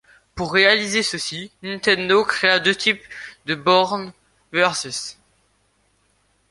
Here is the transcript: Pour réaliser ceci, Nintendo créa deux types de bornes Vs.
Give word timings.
Pour 0.33 0.51
réaliser 0.51 1.03
ceci, 1.03 1.51
Nintendo 1.61 2.23
créa 2.25 2.59
deux 2.59 2.73
types 2.73 3.03
de 3.45 3.53
bornes 3.53 4.11
Vs. 4.51 5.13